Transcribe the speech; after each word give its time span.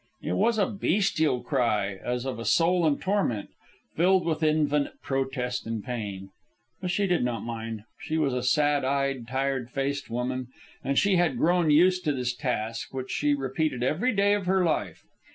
It 0.23 0.33
was 0.33 0.57
a 0.57 0.65
bestial 0.65 1.41
cry, 1.41 1.93
as 2.03 2.25
of 2.25 2.39
a 2.39 2.43
soul 2.43 2.87
in 2.87 2.97
torment, 2.97 3.51
filled 3.95 4.25
with 4.25 4.41
infinite 4.41 4.99
protest 5.03 5.67
and 5.67 5.83
pain. 5.83 6.29
But 6.81 6.89
she 6.89 7.05
did 7.05 7.23
not 7.23 7.43
mind. 7.43 7.83
She 7.99 8.17
was 8.17 8.33
a 8.33 8.41
sad 8.41 8.83
eyed, 8.83 9.27
tired 9.27 9.69
faced 9.69 10.09
woman, 10.09 10.47
and 10.83 10.97
she 10.97 11.17
had 11.17 11.37
grown 11.37 11.69
used 11.69 12.03
to 12.05 12.13
this 12.13 12.33
task, 12.35 12.91
which 12.95 13.11
she 13.11 13.35
repeated 13.35 13.83
every 13.83 14.11
day 14.11 14.33
of 14.33 14.47
her 14.47 14.63
life. 14.63 15.03